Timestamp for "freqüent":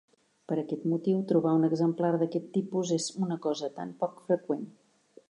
4.31-4.65